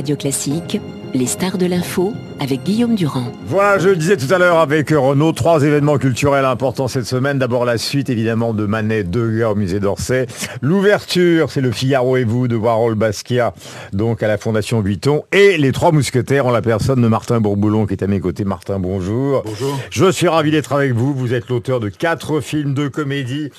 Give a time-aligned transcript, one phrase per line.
[0.00, 0.80] Radio Classique,
[1.12, 3.30] les stars de l'info avec Guillaume Durand.
[3.44, 7.38] Voilà, je le disais tout à l'heure avec Renaud, trois événements culturels importants cette semaine.
[7.38, 10.26] D'abord la suite évidemment de Manet 2 au musée d'Orsay.
[10.62, 13.52] L'ouverture, c'est le Figaro et vous de Warhol Basquiat,
[13.92, 15.24] donc à la Fondation Vuitton.
[15.32, 18.44] Et les trois mousquetaires en la personne de Martin Bourboulon qui est à mes côtés.
[18.44, 19.42] Martin, bonjour.
[19.44, 19.78] Bonjour.
[19.90, 21.12] Je suis ravi d'être avec vous.
[21.12, 23.50] Vous êtes l'auteur de quatre films de comédie.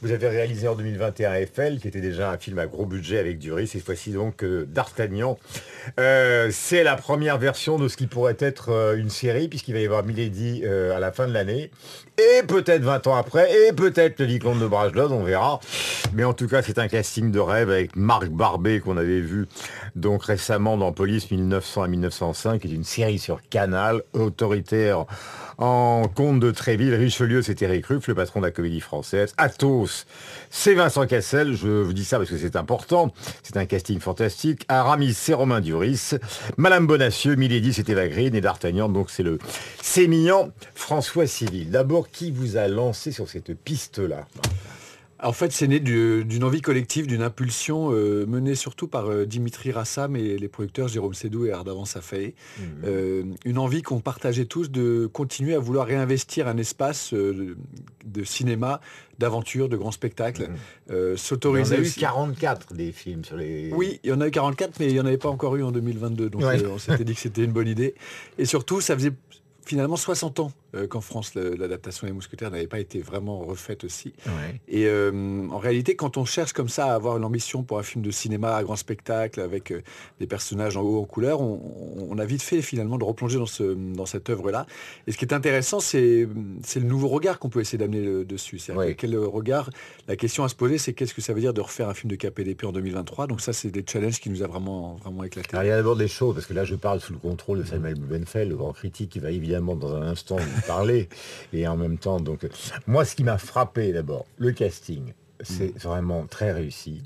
[0.00, 3.38] Vous avez réalisé en 2021 Eiffel, qui était déjà un film à gros budget avec
[3.38, 5.38] Duris, cette fois-ci donc euh, D'Artagnan.
[5.98, 9.80] Euh, c'est la première version de ce qui pourrait être euh, une série, puisqu'il va
[9.80, 11.70] y avoir Milady à la fin de l'année,
[12.16, 15.58] et peut-être 20 ans après, et peut-être le Vicomte de Bragelonne, on verra.
[16.14, 19.46] Mais en tout cas, c'est un casting de rêve avec Marc Barbet, qu'on avait vu
[19.98, 25.06] donc récemment dans Police 1900 à 1905, qui est une série sur Canal, autoritaire
[25.58, 26.94] en conte de Tréville.
[26.94, 29.34] Richelieu, c'est Eric le patron de la comédie française.
[29.38, 30.04] Athos,
[30.50, 31.54] c'est Vincent Cassel.
[31.54, 33.12] Je vous dis ça parce que c'est important.
[33.42, 34.64] C'est un casting fantastique.
[34.68, 36.12] Aramis, c'est Romain Duris.
[36.56, 38.34] Madame Bonacieux, Milady, c'est Eva Green.
[38.34, 39.38] Et D'Artagnan, donc c'est le
[39.82, 41.70] sémillant François Civil.
[41.70, 44.26] D'abord, qui vous a lancé sur cette piste-là?
[45.20, 49.72] En fait, c'est né d'une envie collective, d'une impulsion euh, menée surtout par euh, Dimitri
[49.72, 52.34] Rassam et les producteurs Jérôme Sédou et Ardavan Safai.
[52.58, 52.62] Mmh.
[52.84, 57.56] Euh, une envie qu'on partageait tous de continuer à vouloir réinvestir un espace de,
[58.24, 58.80] cinéma,
[59.18, 60.50] d'aventure, de grands spectacles.
[60.88, 61.16] Mmh.
[61.16, 61.76] S'autoriser.
[61.76, 63.72] Il y en a eu 44 des films sur les.
[63.72, 65.64] Oui, il y en a eu 44, mais il n'y en avait pas encore eu
[65.64, 66.30] en 2022.
[66.30, 67.94] Donc on s'était dit que c'était une bonne idée.
[68.38, 69.12] Et surtout, ça faisait
[69.66, 74.12] finalement 60 ans euh, qu'en France, l'adaptation des Mousquetaires n'avait pas été vraiment refaite aussi.
[74.68, 78.04] Et euh, en réalité, quand on cherche comme ça à avoir l'ambition pour un film
[78.04, 79.80] de cinéma à grand spectacle, avec euh,
[80.20, 83.62] des personnages en haut en couleur, on, a vite fait finalement de replonger dans, ce,
[83.62, 84.66] dans cette œuvre-là.
[85.06, 88.58] Et ce qui est intéressant, c'est le nouveau regard qu'on peut essayer d'amener dessus.
[88.58, 89.70] C'est quel regard
[90.08, 92.10] La question à se poser, c'est qu'est-ce que ça veut dire de refaire un film
[92.10, 95.56] de KPDP en 2023 Donc ça, c'est des challenges qui nous a vraiment, vraiment éclaté.
[95.62, 97.64] il y a d'abord des choses, parce que là, je parle sous le contrôle de
[97.64, 101.08] Samuel Bubenfeld, le grand critique, qui va évidemment dans un instant parler.
[101.52, 102.46] Et en même temps, donc,
[102.86, 105.78] moi, ce qui m'a frappé d'abord, le casting, c'est mm.
[105.78, 107.02] vraiment très réussi.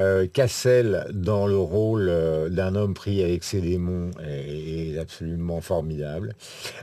[0.00, 6.34] Euh, Cassel dans le rôle euh, d'un homme pris avec ses démons est, absolument formidable.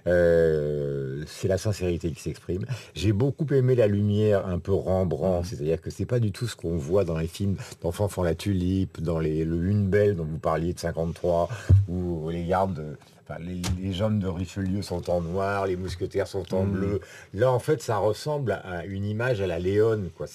[0.08, 0.85] Euh,
[1.28, 2.66] c'est la sincérité qui s'exprime.
[2.94, 5.46] J'ai beaucoup aimé la lumière un peu Rembrandt, mm.
[5.46, 8.36] c'est-à-dire que c'est pas du tout ce qu'on voit dans les films d'enfants font la
[8.36, 11.50] tulipe, dans les, le Une Belle dont vous parliez de 53,
[11.88, 12.98] ou les gardes
[13.40, 16.72] les, jeunes de Richelieu sont en noir, les mousquetaires sont en hmm.
[16.72, 17.00] bleu.
[17.34, 20.10] Là, en fait, ça ressemble à une image à la Léone.
[20.16, 20.28] Quoi.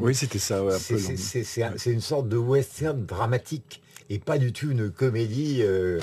[0.00, 0.62] oui, c'était ça.
[0.78, 5.62] c'est une sorte de western dramatique et pas du tout une comédie.
[5.62, 6.00] Euh,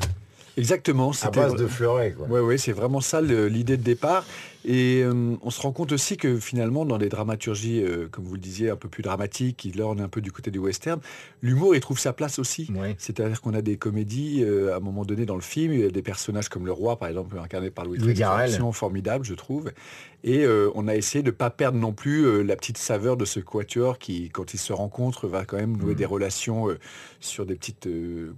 [0.57, 1.11] Exactement.
[1.21, 2.15] À base de fleuret.
[2.29, 4.25] Oui, oui, c'est vraiment ça l'idée de départ.
[4.65, 8.35] Et euh, on se rend compte aussi que finalement, dans des dramaturgies, euh, comme vous
[8.35, 10.99] le disiez, un peu plus dramatiques, qui lornent un peu du côté du western,
[11.41, 12.71] l'humour, il trouve sa place aussi.
[12.97, 15.85] C'est-à-dire qu'on a des comédies, euh, à un moment donné dans le film, il y
[15.85, 18.15] a des personnages comme le roi, par exemple, incarné par Louis, Louis
[18.71, 19.71] formidable, je trouve.
[20.25, 23.41] Et on a essayé de ne pas perdre non plus la petite saveur de ce
[23.41, 25.97] quatuor qui, quand ils se rencontrent, va quand même nouer mm.
[25.97, 26.67] des relations
[27.19, 27.89] sur des petites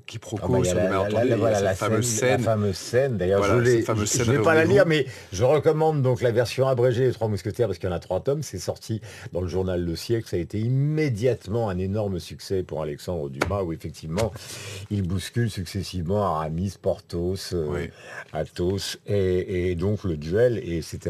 [0.08, 2.38] quiproquos, ah bah, sur la, la, fameuse scène.
[2.38, 6.22] La fameuse scène, d'ailleurs, je ne vais pas la lire, mais je recommande donc donc
[6.22, 9.02] la version abrégée des Trois Mousquetaires, parce qu'il y en a trois tomes, c'est sorti
[9.34, 10.30] dans le journal Le Siècle.
[10.30, 14.32] Ça a été immédiatement un énorme succès pour Alexandre Dumas, où effectivement,
[14.90, 17.88] il bouscule successivement Aramis, Porthos, euh,
[18.32, 20.58] Athos, et, donc le duel.
[20.60, 21.06] Et c'est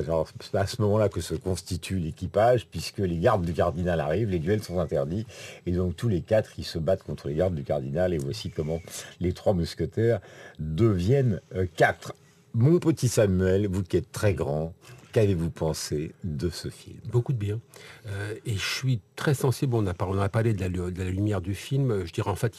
[0.56, 4.64] à ce moment-là que se constitue l'équipage, puisque les gardes du cardinal arrivent, les duels
[4.64, 5.28] sont interdits,
[5.68, 8.50] et donc tous les quatre, ils se battent contre les gardes du cardinal, et voici
[8.50, 8.82] comment
[9.20, 10.20] les Trois Mousquetaires
[10.58, 12.16] deviennent euh, quatre.
[12.56, 14.74] Mon petit Samuel, vous qui êtes très grand,
[15.16, 17.00] qu'avez-vous pensé de ce film?
[17.06, 17.62] Beaucoup de bien.
[18.06, 22.06] Euh, et je suis très sensible, on a, a parlé de la, lumière du film,
[22.06, 22.54] je dirais en fait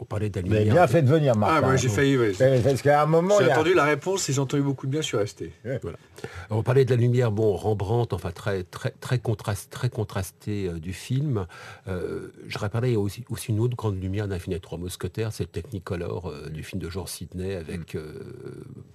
[0.00, 1.52] on parlait de Vous avez bien fait de venir, Marc.
[1.56, 2.34] Ah, moi j'ai failli, oui.
[2.38, 3.36] Parce qu'à un moment.
[3.38, 5.52] J'ai entendu la réponse et j'ai entendu beaucoup de bien, je suis resté.
[5.82, 5.98] Voilà.
[6.50, 10.78] On parlait de la lumière, bon, Rembrandt, enfin très, très, très, contrast, très contrasté euh,
[10.78, 11.46] du film.
[11.88, 16.28] Euh, je rappellerai aussi, aussi une autre grande lumière d'Infinite Trois Mousquetaires, c'est le Technicolor
[16.28, 18.00] euh, du film de George Sidney avec mm.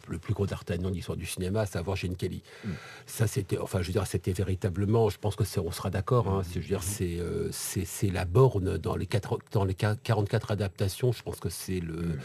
[0.08, 2.42] le plus gros d'Artagnan de l'histoire du cinéma, à savoir Gene Kelly.
[2.64, 2.70] Mm.
[3.06, 6.28] Ça, c'était, enfin, je veux dire, c'était véritablement, je pense que c'est, on sera d'accord,
[6.28, 7.20] hein, je veux dire, c'est,
[7.52, 12.18] c'est, la borne dans les, quatre, dans les 44 adaptations je pense que c'est le,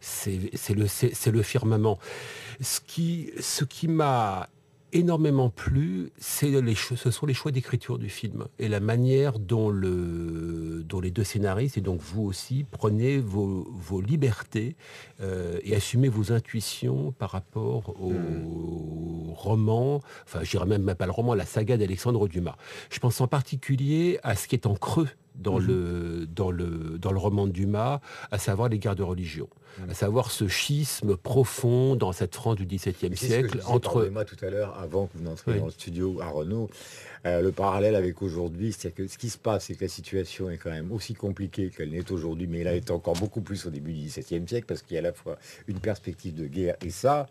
[0.00, 1.98] c'est le, c'est le firmament.
[2.60, 4.48] Ce qui, ce qui m'a
[4.92, 9.68] énormément plu, c'est les, ce sont les choix d'écriture du film et la manière dont,
[9.68, 14.76] le, dont les deux scénaristes, et donc vous aussi, prenez vos, vos libertés
[15.20, 18.12] euh, et assumez vos intuitions par rapport au
[19.34, 22.56] roman, enfin je dirais même, même pas le roman, la saga d'Alexandre Dumas.
[22.90, 25.08] Je pense en particulier à ce qui est en creux
[25.38, 25.66] dans, mhm.
[25.66, 28.00] le, dans, le, dans le roman de Dumas,
[28.30, 29.48] à savoir les guerres de religion,
[29.80, 29.90] mhm.
[29.90, 34.06] à savoir ce schisme profond dans cette France du XVIIe siècle entre...
[34.06, 36.70] Moi tout à l'heure, avant que vous n'entriez dans le studio à Renault,
[37.26, 40.48] euh, le parallèle avec aujourd'hui, c'est que ce qui se passe, c'est que la situation
[40.48, 43.66] est quand même aussi compliquée qu'elle n'est aujourd'hui, mais elle a été encore beaucoup plus
[43.66, 45.36] au début du XVIIe siècle, parce qu'il y a à la fois
[45.66, 47.28] une perspective de guerre et ça.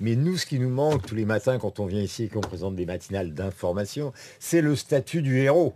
[0.00, 2.40] Mais nous, ce qui nous manque tous les matins quand on vient ici et qu'on
[2.40, 5.74] présente des matinales d'information, c'est le statut du héros.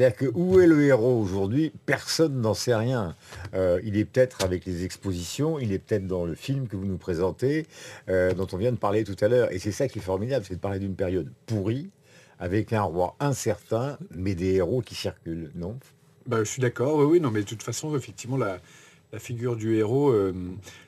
[0.00, 1.72] C'est-à-dire que où est le héros aujourd'hui?
[1.84, 3.16] Personne n'en sait rien.
[3.54, 6.86] Euh, il est peut-être avec les expositions, il est peut-être dans le film que vous
[6.86, 7.66] nous présentez,
[8.08, 9.52] euh, dont on vient de parler tout à l'heure.
[9.52, 11.90] Et c'est ça qui est formidable, c'est de parler d'une période pourrie,
[12.38, 15.78] avec un roi incertain, mais des héros qui circulent, non?
[16.26, 18.58] Bah, Je suis d'accord, oui, oui, non, mais de toute façon, effectivement, la,
[19.18, 20.32] figure du héros, euh,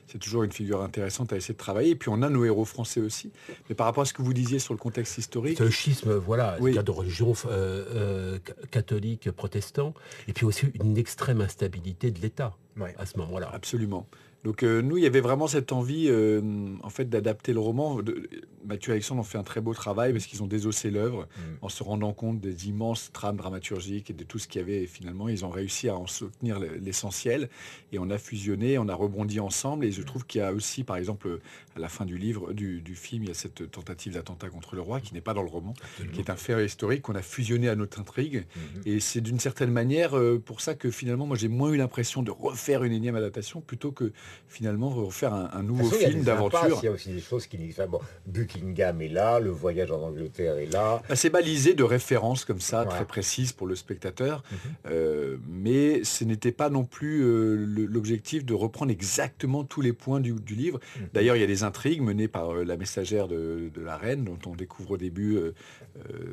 [0.07, 1.91] c'est toujours une figure intéressante à essayer de travailler.
[1.91, 3.31] Et puis on a nos héros français aussi.
[3.69, 5.57] Mais par rapport à ce que vous disiez sur le contexte historique...
[5.57, 6.77] C'est le schisme, voilà, oui.
[6.77, 8.39] de religion euh, euh,
[8.71, 9.93] catholique, protestant,
[10.27, 12.55] et puis aussi une extrême instabilité de l'État
[12.97, 13.49] à ce moment-là.
[13.53, 14.07] Absolument.
[14.43, 16.41] Donc euh, nous, il y avait vraiment cette envie euh,
[16.83, 17.99] en fait d'adapter le roman.
[18.65, 21.41] Mathieu et Alexandre ont fait un très beau travail parce qu'ils ont désossé l'œuvre mm.
[21.61, 24.85] en se rendant compte des immenses trames dramaturgiques et de tout ce qu'il y avait.
[24.85, 27.49] finalement, ils ont réussi à en soutenir l'essentiel
[27.93, 29.85] et on a fusionné, on a rebondi ensemble.
[29.85, 31.39] Et je trouve qu'il y a aussi, par exemple,
[31.75, 34.81] à la fin du livre, du, film, il y a cette tentative d'attentat contre le
[34.81, 35.73] roi qui n'est pas dans le roman,
[36.13, 38.45] qui est un fait historique qu'on a fusionné à notre intrigue.
[38.45, 38.89] Mm-hmm.
[38.89, 42.21] Et c'est d'une certaine manière euh, pour ça que finalement, moi, j'ai moins eu l'impression
[42.21, 44.11] de refaire une énième adaptation plutôt que
[44.47, 46.79] finalement refaire un, nouveau film d'aventure.
[46.81, 50.01] Il y a aussi des choses qui disent, bon, Buckingham est là, le voyage en
[50.01, 51.01] Angleterre est là.
[51.07, 54.57] Bah, c'est balisé de références comme ça, très précises pour le spectateur, mhm.
[54.87, 60.19] euh, mais ce n'était pas non plus euh, l'objectif de reprendre exactement tous les points
[60.19, 60.79] du, livre.
[60.97, 61.07] Mhm.
[61.13, 64.39] D'ailleurs, il y a des intrigues menées par euh, la messagère de, la reine, dont
[64.45, 65.39] on découvre au début,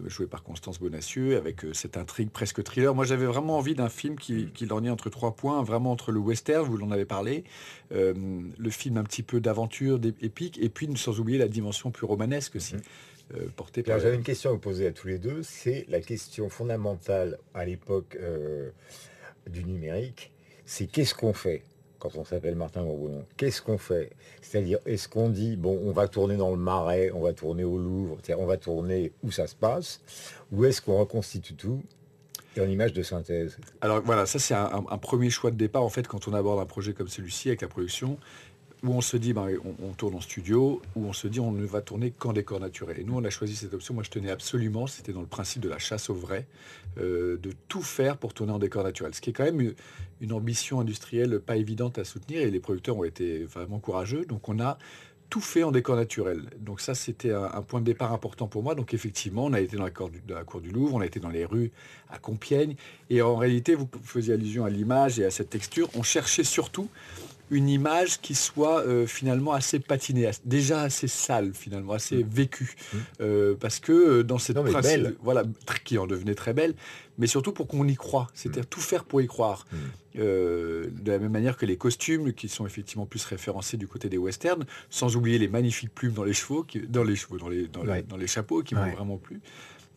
[0.07, 2.95] joué par Constance Bonacieux, avec cette intrigue presque thriller.
[2.95, 4.53] Moi, j'avais vraiment envie d'un film qui, mhm.
[4.53, 7.45] qui lorgnait entre trois points, vraiment entre le western, vous l'en avez parlé,
[7.93, 8.15] euh,
[8.59, 12.57] le film un petit peu d'aventure, épique, et puis sans oublier la dimension plus romanesque
[12.57, 12.75] aussi.
[12.75, 12.83] Mhm.
[13.37, 14.01] Euh, portée par...
[14.01, 15.43] J'avais une question à vous poser à tous les deux.
[15.43, 18.71] C'est la question fondamentale à l'époque euh,
[19.49, 20.33] du numérique.
[20.65, 21.63] C'est qu'est-ce qu'on fait?
[22.01, 24.11] Quand on s'appelle Martin Bourboulon Qu'est-ce qu'on fait?
[24.43, 27.79] C'est-à-dire, est-ce qu'on dit, bon, on va tourner dans le Marais, on va tourner au
[27.79, 30.01] Louvre, on va tourner où ça se passe,
[30.51, 31.83] ou est-ce qu'on reconstitue tout
[32.57, 33.59] et en image de synthèse?
[33.81, 36.67] Alors voilà, ça c'est un, premier choix de départ en fait quand on aborde un
[36.67, 38.19] projet comme celui-ci avec la production,
[38.83, 41.65] où on se dit ben, on, tourne en studio, où on se dit on ne
[41.65, 42.99] va tourner qu'en décor naturel.
[42.99, 45.63] Et nous on a choisi cette option, moi je tenais absolument, c'était dans le principe
[45.63, 46.47] de la chasse au vrai,
[46.99, 49.15] euh, de tout faire pour tourner en décor naturel.
[49.15, 49.75] Ce qui est quand même
[50.21, 54.25] une ambition industrielle pas évidente à soutenir et les producteurs ont été vraiment courageux.
[54.25, 54.79] Donc on a
[55.31, 56.43] tout fait en décor naturel.
[56.59, 58.75] Donc ça, c'était un, point de départ important pour moi.
[58.75, 59.91] Donc effectivement, on a été dans la
[60.45, 61.71] cour du Louvre, on a été dans les rues
[62.11, 62.75] à Compiègne.
[63.09, 65.89] Et en réalité, vous faisiez allusion à l'image et à cette texture.
[65.95, 66.89] On cherchait surtout
[67.51, 72.29] une image qui soit euh, finalement assez patinée, déjà assez sale finalement, assez mmh.
[72.29, 72.77] vécue.
[72.77, 72.97] Mmh.
[73.21, 75.43] Euh, parce que euh, dans cette principe, voilà,
[75.85, 76.75] qui en devenait très belle,
[77.19, 78.67] mais surtout pour qu'on y croit, c'est-à-dire mmh.
[78.67, 79.67] tout faire pour y croire.
[80.15, 84.19] de la même manière que les costumes, qui sont effectivement plus référencés du côté des
[84.19, 87.67] westerns, sans oublier les magnifiques plumes dans les chevaux, qui, dans les chevaux, dans les,
[87.67, 89.41] dans, les, chapeaux qui m'ont vraiment plu.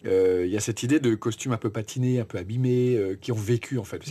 [0.05, 3.17] Euh, il y a cette idée de costumes un peu patinés, un peu abîmés, euh,
[3.19, 4.01] qui ont vécu en fait.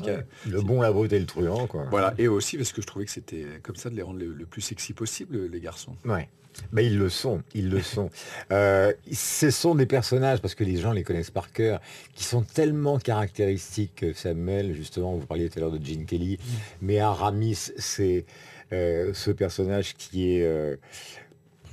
[0.49, 1.67] le bon, la beauté et le truand.
[1.67, 1.87] Quoi.
[1.91, 4.47] Voilà, et aussi parce que je trouvais que c'était comme ça de les rendre le,
[4.47, 5.97] plus sexy possible, les garçons.
[6.05, 6.29] Ouais.
[6.71, 8.11] Mais ils le sont, ils le sont.
[8.51, 11.81] Euh, ce sont des personnages, parce que les gens les connaissent par cœur,
[12.15, 16.57] qui sont tellement caractéristiques, Samuel, justement, vous parliez tout à l'heure de Gene Kelly, mm.
[16.83, 18.27] mais Aramis, c'est
[18.71, 20.79] ce personnage qui est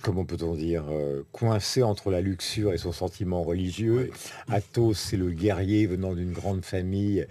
[0.01, 4.12] comment peut-on dire, euh, coincé entre la luxure et son sentiment religieux.
[4.48, 7.25] Athos, c'est le guerrier venant d'une grande famille,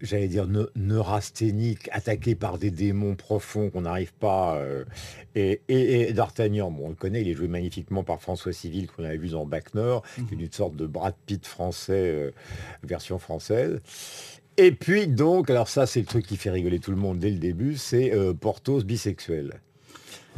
[0.00, 0.46] j'allais dire
[0.76, 4.56] neurasthénique, attaqué par des démons profonds qu'on n'arrive pas.
[4.56, 4.84] Euh,
[5.34, 9.18] et, D'Artagnan, bon, on le connaît, il est joué magnifiquement par François Civil, qu'on avait
[9.18, 10.40] vu dans Bac Nord, qui est mhm.
[10.40, 12.30] une sorte de Brad Pitt français, euh,
[12.82, 13.80] version française.
[14.56, 17.30] Et puis donc, alors ça c'est le truc qui fait rigoler tout le monde dès
[17.30, 19.60] le début, c'est Porthos bisexuel.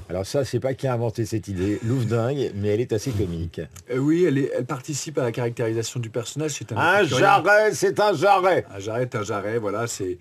[0.08, 3.10] Alors ça, c'est pas qui a inventé cette idée, Louvre dingue, mais elle est assez
[3.12, 3.60] comique.
[3.90, 6.50] Euh, oui, elle, elle, participe à la caractérisation du personnage.
[6.50, 8.66] C'est un, un jarret, c'est un jarret.
[8.70, 10.18] Un jarret, un jarret, voilà, c'est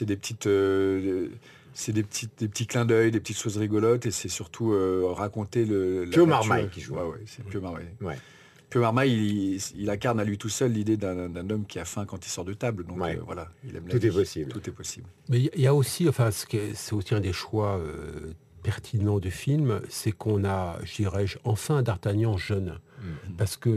[0.00, 0.46] des petites...
[0.46, 1.28] Euh,
[1.74, 5.04] c'est des petits, des petits clins d'œil, des petites choses rigolotes, et c'est surtout euh,
[5.12, 6.08] raconter le.
[6.10, 6.94] Pio Marmaille qui joue.
[6.94, 7.84] Ouais, ouais, c'est Pio Marmaille.
[8.00, 8.16] Ouais.
[8.70, 12.24] Pio Marmaille, il, incarne à lui tout seul l'idée d'un homme qui a faim quand
[12.24, 12.86] il sort de table.
[12.86, 12.96] Donc
[13.26, 14.50] voilà, il aime Tout est possible.
[14.50, 15.06] Tout est possible.
[15.28, 17.78] Mais il y a aussi, enfin, c'est aussi un des choix
[18.66, 22.80] pertinent du film, c'est qu'on a, dirais-je, enfin d'Artagnan jeune.
[22.98, 23.04] Mm.
[23.38, 23.72] Parce que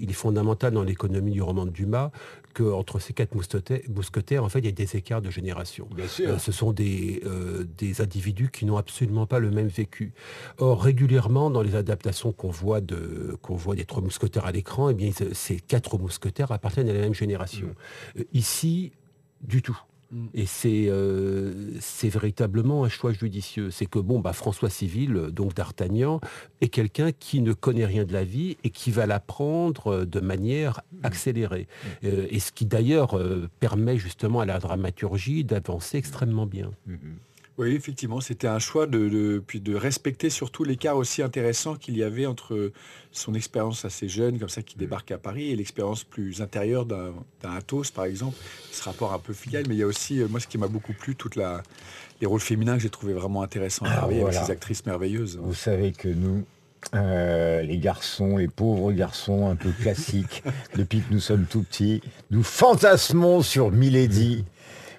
[0.00, 2.10] il est fondamental dans l'économie du roman de Dumas
[2.52, 5.88] qu'entre ces quatre mousquetaires, en fait, il y a des écarts de génération.
[6.20, 10.12] Euh, ce sont des, euh, des individus qui n'ont absolument pas le même vécu.
[10.58, 14.90] Or, régulièrement, dans les adaptations qu'on voit, de, qu'on voit des trois mousquetaires à l'écran,
[14.90, 17.68] eh bien, ces quatre mousquetaires appartiennent à la même génération.
[17.68, 18.20] Mm.
[18.20, 18.92] Euh, ici,
[19.42, 19.80] du tout.
[20.12, 20.26] Mm.
[20.34, 20.46] Et
[20.88, 23.70] euh, c'est véritablement un choix judicieux.
[23.70, 26.20] C'est que bon, bah, François Civil, donc d'Artagnan,
[26.60, 30.80] est quelqu'un qui ne connaît rien de la vie et qui va l'apprendre de manière
[30.92, 31.06] mm.
[31.06, 31.66] accélérée.
[31.66, 32.06] Mm.
[32.06, 36.70] Euh, et ce qui d'ailleurs euh, permet justement à la dramaturgie d'avancer extrêmement bien.
[36.88, 37.31] Mm-hmm.
[37.58, 42.02] Oui, effectivement, c'était un choix de, puis de respecter surtout l'écart aussi intéressant qu'il y
[42.02, 42.72] avait entre
[43.10, 47.12] son expérience assez jeune, comme ça, qui débarque à Paris, et l'expérience plus intérieure d'un
[47.44, 48.36] Athos, par exemple,
[48.70, 49.64] ce rapport un peu filial.
[49.68, 52.40] Mais il y a aussi, euh, moi, ce qui m'a beaucoup plu, toutes les rôles
[52.40, 55.38] féminins que j'ai trouvé vraiment intéressants à ah, travailler avec ces actrices merveilleuses.
[55.42, 56.46] Vous savez que nous,
[56.94, 60.42] euh, les garçons, les pauvres garçons un peu classiques,
[60.76, 64.44] depuis que nous sommes tout petits, nous fantasmons sur Milady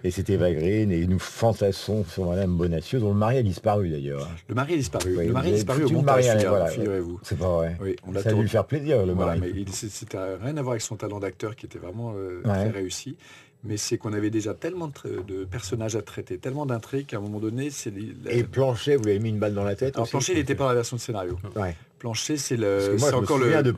[0.03, 3.89] et c'était Eva Green, et nous fantassons sur Madame Bonacieux, dont le mari a disparu
[3.89, 4.29] d'ailleurs.
[4.49, 5.15] Le mari a disparu.
[5.15, 7.19] le mari a disparu au montage, voilà, figurez-vous.
[7.23, 7.77] C'est pas vrai.
[7.81, 9.39] Oui, on Ça a dû lui faire plaisir, le mari.
[9.41, 13.17] Mais c'était rien à voir avec son talent d'acteur qui était vraiment euh, très réussi
[13.63, 17.39] mais c'est qu'on avait déjà tellement de, personnages à traiter, tellement d'intrigues qu'à un moment
[17.39, 17.93] donné, c'est...
[18.29, 20.55] Et Planchet, vous lui avez mis une balle dans la tête Alors Planchet, il n'était
[20.55, 21.39] pas dans la version de scénario.
[21.55, 21.75] Ouais.
[22.03, 22.97] Planchet, c'est le.
[22.97, 23.63] Je encore me le.
[23.63, 23.73] de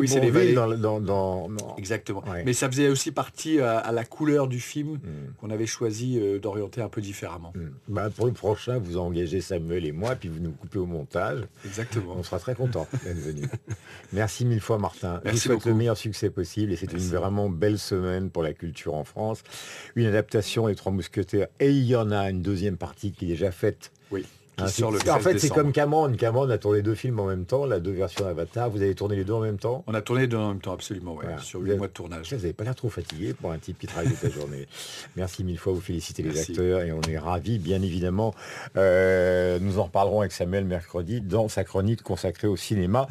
[0.00, 2.24] oui, c'est les dans, dans, Exactement.
[2.46, 5.34] Mais ça faisait aussi partie euh, à, la couleur du film hmm.
[5.38, 7.52] qu'on avait choisi euh, d'orienter un peu différemment.
[7.54, 7.68] Hmm.
[7.88, 11.40] Bah, pour le prochain, vous engagez Samuel et moi, puis vous nous coupez au montage.
[11.66, 12.14] Exactement.
[12.16, 13.42] On sera très content venu.
[14.14, 15.20] Merci mille fois, Martin.
[15.22, 18.42] Merci je vous souhaite le meilleur succès possible et c'est une vraiment belle semaine pour
[18.42, 19.42] la culture en France.
[19.96, 23.28] Une adaptation des Trois Mousquetaires et il y en a une deuxième partie qui est
[23.28, 23.92] déjà faite.
[24.10, 24.24] Oui.
[24.58, 24.68] Hein,
[25.10, 26.12] en fait, c'est comme Cameron.
[26.14, 28.70] Cameron a tourné deux films en même temps, la deux versions d'Avatar.
[28.70, 29.84] Vous avez tourné les deux en même temps?
[29.86, 32.30] On a tourné les deux en même temps, absolument, ouais, sur huit mois de tournage.
[32.30, 34.66] Vous n'avez pas l'air trop fatigué pour un type qui travaille toute la journée.
[35.16, 38.34] Merci mille fois, vous félicitez les acteurs et on est ravis, bien évidemment.
[38.78, 43.08] Euh, nous en reparlerons avec Samuel mercredi dans sa chronique consacrée au cinéma.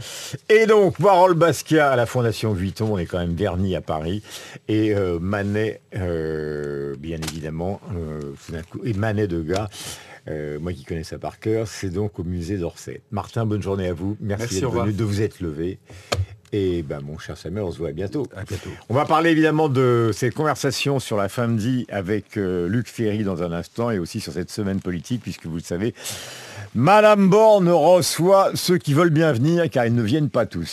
[0.49, 4.23] Et donc, Warhol Basquiat à la Fondation Vuitton, on est quand même verni à Paris.
[4.67, 7.79] Et euh, Manet, euh, bien évidemment,
[8.83, 9.69] et Manet de gars.
[10.27, 13.01] Euh, moi qui connais ça par cœur, c'est donc au musée d'Orsay.
[13.11, 14.17] Martin, bonne journée à vous.
[14.19, 15.77] Merci, d'être venu, de vous être levé.
[16.51, 18.27] Et ben, mon cher Samuel, on se voit bientôt.
[18.35, 18.69] À bientôt.
[18.87, 22.87] On va parler évidemment de ces conversations sur la fin de vie avec euh, Luc
[22.87, 25.93] Ferry dans un instant et aussi sur cette semaine politique, puisque vous le savez,
[26.73, 30.65] Madame Borne reçoit ceux qui veulent bien venir car ils ne viennent pas tous.